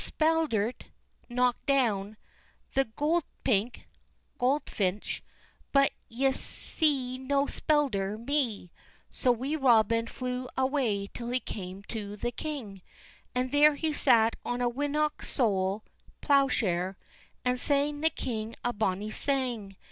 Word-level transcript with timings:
Ye 0.01 0.05
speldert 0.09 0.81
(knocked 1.29 1.67
down) 1.67 2.17
the 2.73 2.85
gowdspink 2.85 3.81
(goldfinch), 4.39 5.21
but 5.71 5.91
ye'se 6.09 7.19
no 7.19 7.45
spelder 7.45 8.17
me." 8.17 8.71
So 9.11 9.31
Wee 9.31 9.55
Robin 9.55 10.07
flew 10.07 10.49
awa' 10.57 11.05
till 11.13 11.29
he 11.29 11.39
came 11.39 11.83
to 11.83 12.17
the 12.17 12.31
king; 12.31 12.81
and 13.35 13.51
there 13.51 13.75
he 13.75 13.93
sat 13.93 14.35
on 14.43 14.59
a 14.59 14.67
winnock 14.67 15.21
sole 15.23 15.83
(plowshare), 16.21 16.97
and 17.45 17.59
sang 17.59 18.01
the 18.01 18.09
king 18.09 18.55
a 18.63 18.73
bonny 18.73 19.11
sang. 19.11 19.75